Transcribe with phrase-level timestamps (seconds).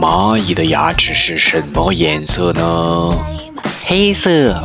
[0.00, 3.18] 蚂蚁的牙齿是什么颜色呢？
[3.84, 4.62] 黑色。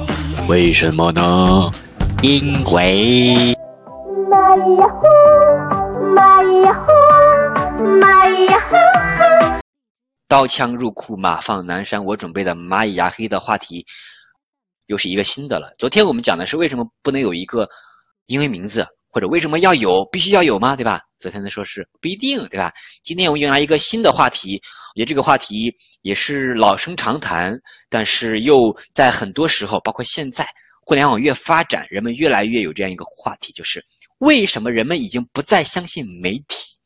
[0.48, 1.72] 为什么呢？
[2.22, 3.56] 因为。
[10.28, 12.06] 刀枪入库，马放南山。
[12.06, 13.86] 我准备的蚂蚁牙黑的话题
[14.86, 15.74] 又是一个新的了。
[15.78, 17.70] 昨天我们讲的是为什么不能有一个
[18.26, 20.76] 英文名字，或者为什么要有，必须要有吗？
[20.76, 21.02] 对吧？
[21.20, 22.74] 昨天的说是不一定，对吧？
[23.04, 24.62] 今天我们迎来一个新的话题，
[24.94, 30.48] 我觉得这个话题也是老生常谈，但是又在很多时候，包括现在
[30.82, 33.86] 互联网越发展，人们越来越有这样一个话题，就是
[34.18, 36.80] 为什么人们已经不再相信媒体？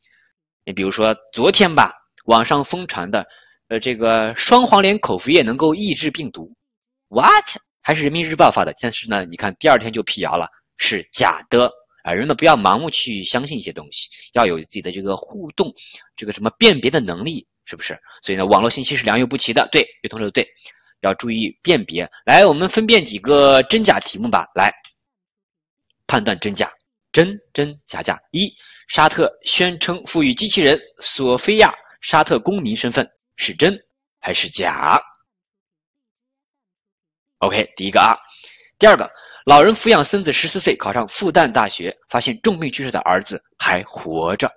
[0.64, 1.94] 你比如说昨天吧。
[2.26, 3.26] 网上疯传的，
[3.66, 6.54] 呃，这个双黄连口服液能够抑制病毒
[7.08, 7.56] ，what？
[7.82, 12.12] 还是人民日报发的，但是呢，你看第二天就辟谣了，是假的啊！
[12.12, 15.74] 人们不要盲目去相信一些东西，要有自己的这个互动，
[16.16, 17.98] 这个什么辨别的能力，是不是？
[18.22, 20.48] 所以呢，网络信息是良莠不齐的，对，有同学说对，
[21.00, 22.10] 要注意辨别。
[22.24, 24.72] 来，我们分辨几个真假题目吧，来
[26.06, 26.72] 判断真假，
[27.12, 28.20] 真真假假。
[28.30, 28.54] 一，
[28.88, 31.74] 沙特宣称赋予机器人索菲亚。
[32.00, 33.84] 沙特公民身份是真
[34.20, 35.02] 还是假
[37.40, 38.16] ？OK，第一个啊，
[38.78, 39.10] 第二个，
[39.44, 44.52] 老人抚养孙子十四岁考上复旦大学，发现重病去世的儿子还活着。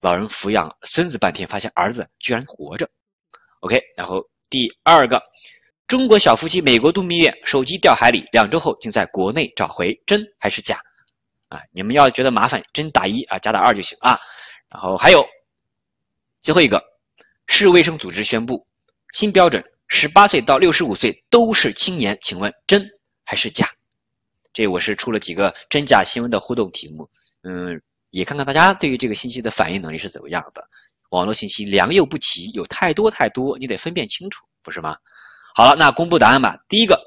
[0.00, 2.90] 老人抚养孙子半天，发现儿子居然活着。
[3.60, 5.22] OK，然后第二个，
[5.86, 10.82] 中国小夫妻美国度蜜月，手机掉海里，两周后竟在国内找回，真还是假？
[11.48, 14.18] 啊，你们要觉得麻烦，真打一啊，假打二就行啊。
[14.68, 15.26] 然后还有。
[16.42, 16.84] 最后一个，
[17.46, 18.66] 市卫生组织宣布
[19.14, 22.18] 新标准：十八岁到六十五岁都是青年。
[22.22, 22.90] 请问真
[23.24, 23.70] 还是假？
[24.52, 27.10] 这我是出了几个真假新闻的互动题目，
[27.42, 30.68] 嗯，也看看大家对于这个信息的反应能力是怎么样的。
[31.10, 34.98] 网络信息良莠不齐，有太多太多，你得分辨清楚，不是吗？
[35.54, 36.64] 好了，那公布答案吧。
[36.68, 37.00] 第一个，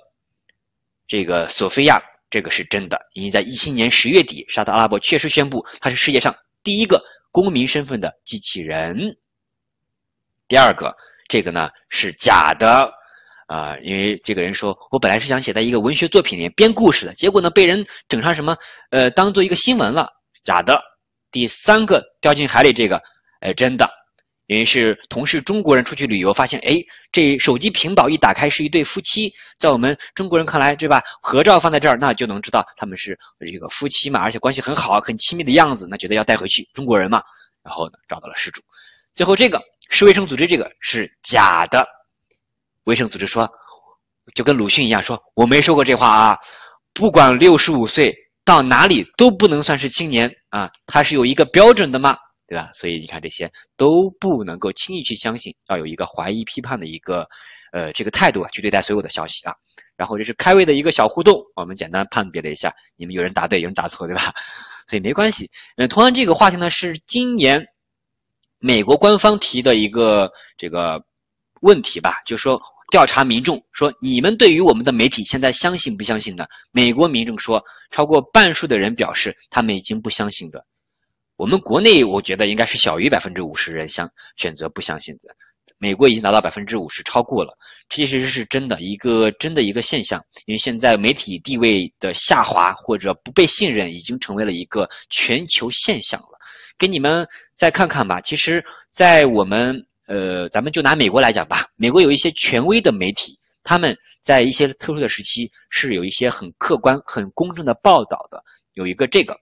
[1.07, 9.17] 这个索菲亚这个是真的，因为在一七年十月底，沙特阿拉伯确实宣布它是世界上第一个公民身份的机器人。
[10.49, 10.95] 第二个，
[11.27, 12.91] 这个呢是假的
[13.47, 18.57] 啊，因为这个人说我本来是想写在一个文学作品里面编故事的，结果呢被人整上什么
[18.89, 20.09] 呃当做一个新闻了，
[20.43, 20.81] 假的。
[21.29, 23.01] 第三个掉进海里这个，
[23.41, 23.89] 哎真的，
[24.45, 26.77] 因为是同是中国人出去旅游，发现哎
[27.11, 31.03] 这手机屏保一打开是一对夫妻，在我们中国人看来对吧？
[31.21, 37.21] 合照放在这儿，那就能知道他们是这个夫妻嘛，而且关系很好，很亲密的样子，那觉得要带回去，中国人嘛，
[37.61, 38.61] 然后呢找到了失主。
[39.17, 39.61] 最后这个。
[39.89, 41.87] 是卫生组织这个是假的，
[42.83, 43.49] 卫生组织说，
[44.35, 46.37] 就跟鲁迅一样说，我没说过这话啊。
[46.93, 48.13] 不管六十五岁
[48.43, 52.17] 到哪里都不能算是青年啊，它是有一个标准的嘛，
[52.47, 52.69] 对吧？
[52.73, 57.29] 所以你看这些都不能够轻易去相信，要有一个怀疑批判的一个
[57.71, 59.53] 呃这个态度啊去对待所有的消息啊。
[59.95, 64.33] 然后这是开胃的一个小互动，我们简单判别了一下，你们有人答对，有人答错，对吧？
[64.85, 65.49] 所以没关系。
[65.77, 67.67] 嗯，同样这个话题呢是今年。
[68.59, 71.03] 美国官方提的一个这个
[71.61, 76.45] 问题吧，就说调查民众说，你们对于我们的媒体现在相信不相信呢？
[76.71, 80.65] 美国民众说，超过半数的人表示他们已经不相信了。
[81.35, 85.35] 我们国内我觉得应该是小于百分之五十人相选择不相信的，
[85.77, 87.57] 美国已经达到百分之五十，超过了，
[87.89, 90.25] 其实是真的一个真的一个现象。
[90.45, 96.36] 因为现在媒体地位的下滑或者不被信任，已经成为了一个全球现象了。
[96.77, 98.21] 给你们再看看吧。
[98.21, 101.69] 其实，在我们呃，咱们就拿美国来讲吧。
[101.75, 108.43] 美国有一些权威的媒体，他们在一些特殊的时期是有一些很客观、很公正的报道的。
[108.73, 109.39] 有一个这个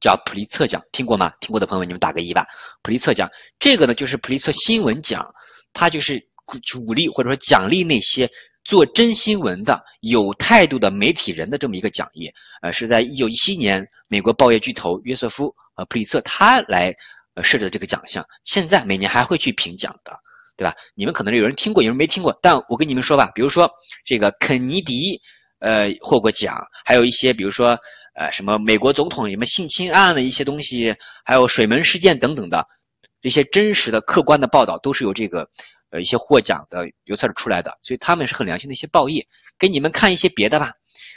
[0.00, 1.32] 叫普利策奖，听过吗？
[1.40, 2.46] 听过的朋友们，你们打个一吧。
[2.82, 5.34] 普利策奖这个呢，就是普利策新闻奖，
[5.72, 8.30] 它就是鼓励或者说奖励那些。
[8.66, 16.96] 做真新闻的有态度的媒体人的这么一个讲义，呃，是在一九一七年美国报业巨头约瑟夫呃普利策他来
[17.34, 20.18] 呃设置的这个奖项，现在每年还会去评奖的，
[20.56, 20.74] 对吧？
[20.96, 23.70] 你们可能有人听过，有人没听过，但我跟你们说吧，比如说
[24.04, 25.22] 这个肯尼迪
[25.60, 27.78] 呃获过奖，还有一些比如说
[28.16, 32.66] 呃什么美国总统什么性侵案的一些东西，还有水门事件等等的
[33.22, 35.50] 这些真实的客观的报道，都是由这个。
[36.00, 39.26] 一些获奖的邮册出来的，所以他们是很良心的一些报业。
[39.58, 40.72] 给你们看一些别的吧，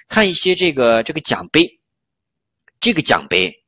[0.07, 1.79] 看一些这个这个奖杯，
[2.79, 3.63] 这个奖杯，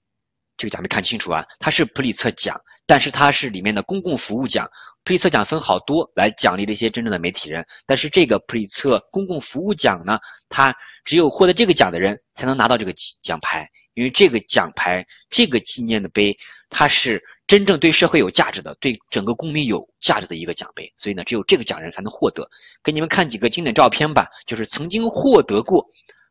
[0.58, 4.70] 这个奖杯看清楚啊，它是普利策奖，但是它是里面的公共服务奖。
[5.04, 16.38] 普利策奖分好多来奖励这些真正的媒体人，但是这个普利策公共服务奖呢，它只有获得这个奖的人才能拿到这个奖牌，因为这个奖牌、这个纪念的碑，
[16.70, 22.50] 它是真正对社会有价值的、对整个公民有价值的一个奖杯，所以呢，只有这个奖人才能获得。
[22.82, 25.90] 给你们看几个经典照片吧，就是曾经获得过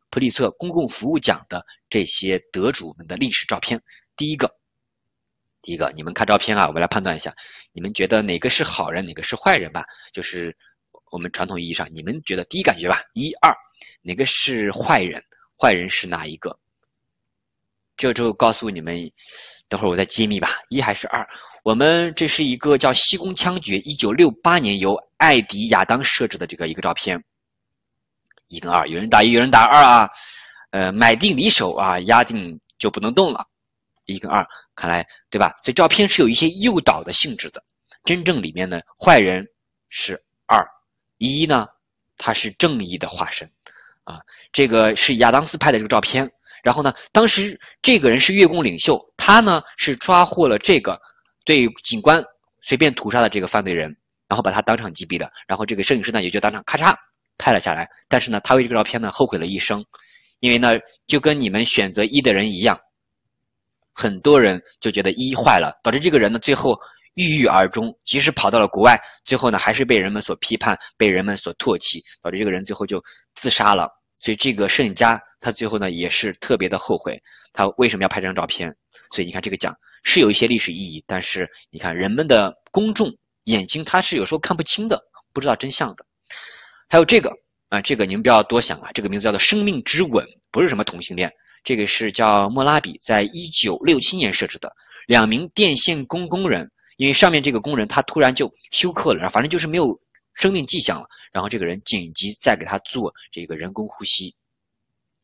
[0.09, 3.83] 普利策公共服务奖的这些得主们的历史照片。
[4.17, 4.55] 第一个。
[5.61, 7.35] 第一个，你们看照片啊，我们来判断一下，
[7.71, 9.85] 你们觉得哪个是好人，哪个是坏人吧？
[10.13, 10.57] 就是
[11.11, 13.03] 我们传统意义上，你们觉得第一感觉吧？
[13.13, 13.55] 一二，
[14.01, 15.23] 哪个是坏人？
[15.55, 16.57] 坏人是哪一个？
[18.01, 19.11] 这就告诉你们，
[19.69, 20.49] 等会儿我再揭秘吧。
[20.69, 21.29] 一还是二？
[21.61, 27.23] 我们这是一个叫西宫枪决，一九六八年由艾迪亚当设置的这个一个照片。
[28.47, 30.09] 一跟二，有人打一，有人打二啊。
[30.71, 33.47] 呃，买定离手啊，压定就不能动了。
[34.05, 35.59] 一跟二，看来对吧？
[35.61, 37.63] 所以照片是有一些诱导的性质的。
[38.03, 39.49] 真正里面呢，坏人
[39.89, 40.69] 是二，
[41.19, 41.67] 一呢，
[42.17, 43.51] 他是正义的化身
[44.05, 44.21] 啊。
[44.53, 46.31] 这个是亚当斯拍的这个照片。
[46.63, 51.01] 然后呢，当时这个人是越共领袖，他呢是抓获了这个
[51.45, 52.23] 对警官
[52.61, 53.97] 随便屠杀的这个犯罪人，
[54.27, 55.31] 然后把他当场击毙的。
[55.47, 56.95] 然后这个摄影师呢也就当场咔嚓
[57.37, 57.89] 拍了下来。
[58.07, 59.85] 但是呢，他为这个照片呢后悔了一生，
[60.39, 60.73] 因为呢
[61.07, 62.79] 就跟你们选择一的人一样。
[63.93, 66.79] 很多人就觉得一坏了，导致这个人呢最后
[67.13, 67.97] 郁郁而终。
[68.05, 73.03] 即使跑到了国外，最后呢还是被人们所批判，被人们所唾弃，导致这个人最后就
[73.33, 74.00] 自杀了。
[74.21, 77.21] 所以这个摄影家他最后呢也是特别的后悔，
[77.51, 78.77] 他为什么要拍这张照片？
[79.11, 85.01] 所以你看这个奖是有一些历史意义，但是你看人们的公众眼睛他是有时候看不清的，
[85.33, 86.05] 不知道真相的。
[86.87, 87.33] 还有这个
[87.69, 91.33] 啊，这个你们不要多想啊，这个名字叫做“生命之吻”，不是什么同性恋。
[91.63, 94.73] 这个是叫莫拉比，在一九六七年设置的
[95.07, 99.99] 两名电线工工人，因为上面这个工人他突然就休克了，反正就是没有
[100.33, 104.35] 生命迹象了，然后这个人紧急再给他做这个人工呼吸，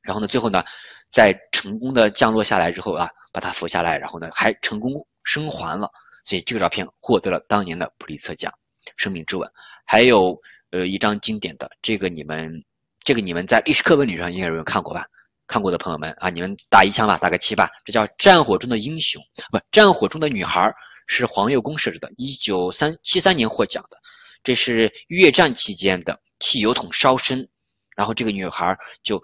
[0.02, 0.64] 然后呢，最后呢，
[1.12, 5.92] 在成功的降落下来之后啊，把他扶下来，然后呢还成功生还了，
[6.24, 8.54] 所以这个照片获得了当年的普利策奖，
[8.96, 9.52] 生命之吻。
[9.86, 12.64] 还有呃一张经典的，这个你们
[13.04, 15.06] 这个你们在历史课本里上应该有看过吧？
[15.48, 17.70] 看过的朋友们啊，你们打一枪吧，打个七吧。
[17.86, 20.74] 这叫战火中的英雄，不，战火中的女孩
[21.08, 23.98] 是黄幼公设置的，一九三七三年获奖的。
[24.48, 27.50] 这是越战期间的汽油桶烧身，
[27.98, 29.22] 然后这个女孩就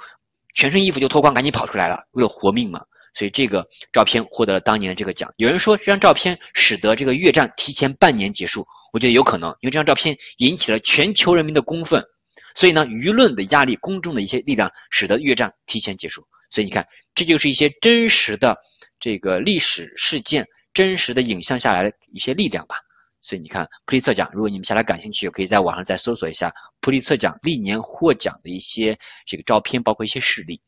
[0.53, 2.81] 全身衣服就脱光，赶紧跑出来了，为了活命嘛。
[3.13, 5.33] 所以这个照片获得了当年的这个奖。
[5.37, 12.03] 有人说这张照片使得这个越战提前半年结束，我觉得有可能，因为这张照片引起了全球人民的公愤。
[12.53, 16.27] 所以呢，舆论的压力、公众的一些力量，使得越战提前结束。
[16.49, 16.85] 所以你看，
[17.15, 18.57] 这就是一些真实的
[18.99, 22.75] 这个历史事件、真实的影像下来的一些力量吧。
[23.23, 30.61] 所以你看，普利策奖，如果你们下来感兴趣，可以在网上再搜索一下普利策奖历年获奖的一些这个照片，包括一些事例，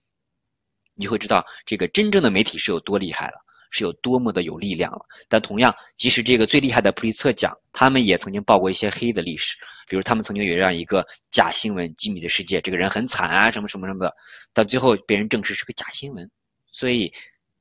[0.96, 3.46] 你会知道这个真正的媒体是有多厉害了。
[3.72, 9.58] 是有多么的有力量了，但同样，即使这个最厉害的普利策奖，他们也曾经报过一些黑的历史，
[9.90, 14.16] 比如他们曾经有这样一个假新闻《机密的世界》，这个人很惨啊，什么什么什么的，
[14.54, 16.32] 到最后被人证实是个假新闻，
[16.72, 17.12] 所以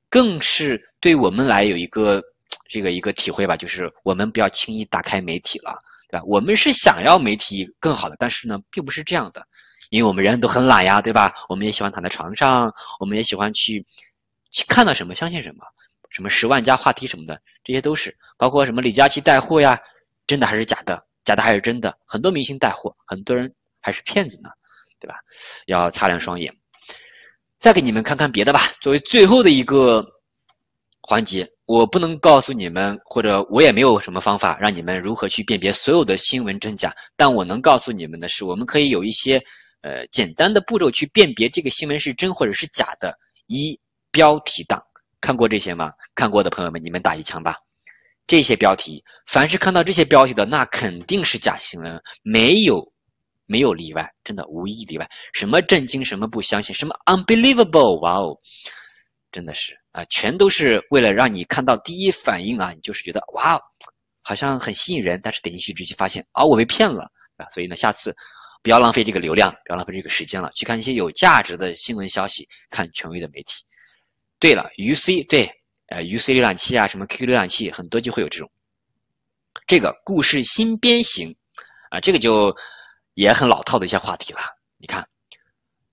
[0.08, 2.22] 更是对我们来有一个
[2.68, 5.78] 这个一个体会吧，就是我们不要轻易打开媒体了，
[6.08, 6.24] 对吧？
[6.26, 9.46] 我们是想要媒体更好的，但是呢，并不是这样的，
[9.90, 11.34] 因为我们人都很懒呀，对吧？
[11.48, 13.86] 我们也喜欢躺在床上，我们也喜欢去
[14.50, 15.64] 去看到什么相信什么。
[16.10, 19.80] 什么十万加话题什么的，这些都是包括什么李佳琦带货呀，
[20.28, 21.04] 真的还是假的？
[21.24, 21.98] 假的还是真的？
[22.06, 24.50] 很多明星带货，很多人还是骗子呢，
[25.00, 25.16] 对吧？
[25.66, 26.54] 要擦亮双眼。
[27.58, 28.60] 再给你们看看别的吧。
[28.80, 30.06] 作为最后的一个
[31.06, 36.96] 环节，我不能告诉你们，或者我也没有什么方法让你们如何去辨别所有的新闻真假。
[37.14, 39.42] 但我能告诉你们的是，我们可以有一些
[39.82, 43.18] 呃简单的步骤去辨别这个新闻是真或者是假的。
[43.46, 43.78] 一
[44.10, 44.84] 标题党。
[45.20, 45.92] 看过这些吗？
[46.14, 47.58] 看过的朋友们，你们打一枪吧。
[48.26, 52.92] 这些标题，凡是看到这些标题的，那肯定是假新闻，没有
[53.44, 55.10] 没有例外，真的无一例外。
[55.34, 58.40] 什么震惊，什么不相信，什么 unbelievable，哇哦，
[59.34, 63.60] 真的是啊，全都是为了让你看到第一反应啊，你就是觉得哇，
[64.22, 67.50] 好像很吸引人，但是点进去直接发现啊，我被骗了啊。
[67.50, 68.14] 所以呢，下次
[68.62, 73.64] 不要浪费这个流量，不要浪费这个时间了，去看一些有价值的新闻消息，看权威的媒体。
[74.38, 78.52] 对了，UC 对，呃，UC 浏览器啊，什么 QQ 浏览器，很多就会有这种。
[79.66, 81.34] 这个故事新编型
[81.90, 82.56] 啊，这个就
[83.14, 84.38] 也很老套的一些话题了。
[84.76, 85.08] 你看，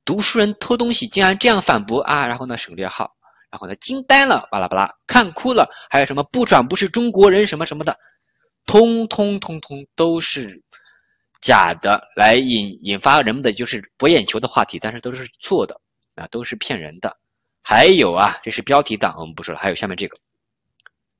[0.05, 3.15] 读书人偷东西竟然这样反驳啊，然后呢省略号，
[3.51, 7.98] 然后呢，惊呆了，巴拉巴拉，看哭了，还有什么不转不是中国人什么什么的，
[8.65, 10.63] 通通通通都是
[11.41, 15.81] 假的，来引引发人们的就是博眼球的话题，但是都是错的
[16.15, 17.17] 啊，都是骗人的。
[17.62, 19.60] 还有啊，这是标题党，我们不说了。
[19.60, 20.17] 还有下面这个，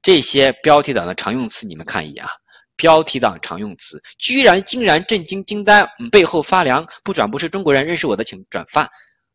[0.02, 2.32] 这些标题党的常用词，你们看一眼啊。
[2.78, 8.90] 标题党常用词，居然、竟然、震惊、惊呆，嗯，背后发凉，不转不是中国人，认识我的请转发。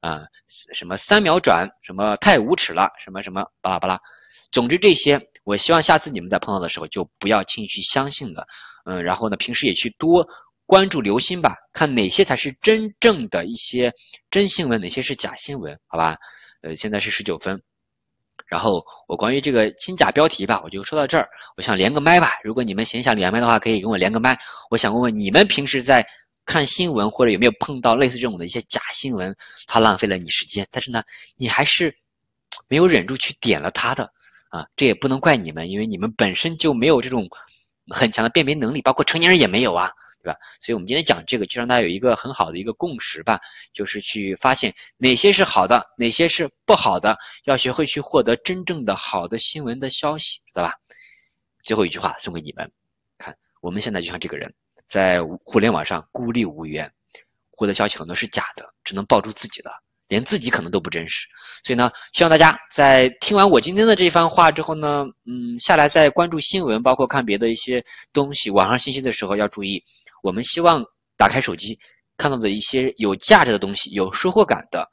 [0.06, 3.98] 啊，什么三秒转，什么太无耻了，什么什么巴拉巴拉，
[4.52, 8.46] 总之这些，我希望下次你们在碰到的时候就不要轻易去相信了，
[8.84, 10.28] 嗯，然后呢，平时也去多
[10.64, 13.94] 关注留心吧，看哪些才是真正的一些
[14.30, 16.18] 真新闻，哪些是假新闻，好吧？
[16.62, 17.62] 呃，现在是十九分，
[18.46, 24.38] 然后我关于这个新假标题吧，我就说到这儿，我想连个麦吧，如果你们闲想连麦的话，可以跟我连个麦，
[24.70, 26.06] 我想问问你们平时在。
[26.46, 29.36] 看新闻或者有没有碰到类似这种的一些假新闻，
[29.66, 31.02] 它浪费了你时间，但是呢，
[31.36, 31.98] 你还是
[32.68, 34.12] 没有忍住去点了它的
[34.48, 37.28] 啊，这也不能怪你们，因为你们本身就没有这种
[37.88, 39.90] 很强的辨别能力，包括成年人也没有啊，
[40.22, 40.38] 对吧？
[40.60, 43.40] 所以我们今天讲这个，就让大家有一个很好的一个共识吧，
[43.72, 50.74] 就是去发现哪些是好的，哪些是不好的，要学会去获得真正的好的新闻的消息，知道吧？
[51.64, 52.70] 最后一句话送给你们，
[53.18, 54.54] 看我们现在就像这个人。
[54.88, 56.92] 在互联网上孤立无援，
[57.50, 59.70] 获得消息很多是假的，只能抱住自己的，
[60.08, 61.26] 连自己可能都不真实。
[61.64, 69.82] 所以呢，希望大家在听完我今天的这番话之后呢，嗯，下来在关注新闻，包括看别的一些东西、网上信息的时候要注意。
[70.22, 70.84] 我们希望
[71.16, 71.78] 打开手机
[72.16, 74.88] 看到的一些有价值的东西、有收获感的。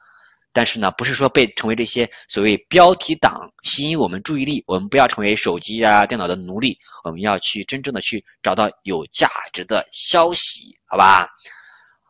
[0.54, 11.28] 但是呢，不是说被成为这些所谓标题党吸引我们注意力，我们不要成为手机啊、电脑的奴隶，我们要去真正的去找到有价值的消息，好吧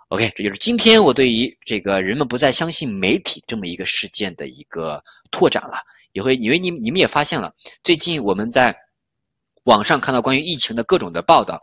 [0.08, 5.78] ？OK，这就是今天我对于这个人们不再相信媒体这么一个事件的一个拓展了。
[6.12, 8.76] 也会因为你你们也发现了，最近我们在
[9.64, 11.60] 网上看到关于疫情的各种的报道，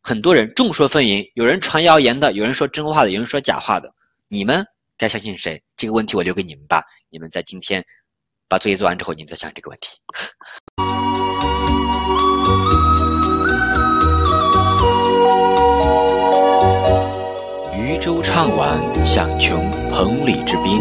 [0.00, 3.92] 很多人众说纷纭，有人传谣言的，有人说真话的，有人说假话的，
[4.28, 4.64] 你们？
[5.02, 5.64] 该相信谁？
[5.76, 6.84] 这个问题我留给你们吧。
[7.10, 7.86] 你们在今天
[8.48, 9.98] 把作业做完之后，你们再想这个问题。
[17.76, 20.80] 渔舟唱晚响穷彭蠡之滨，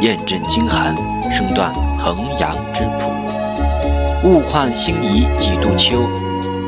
[0.00, 0.94] 雁阵惊寒
[1.32, 3.10] 声断衡阳之浦。
[4.22, 6.08] 物换星移几度秋，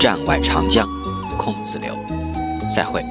[0.01, 0.89] 战外长江
[1.39, 1.97] 空自流。
[2.75, 3.05] 再会。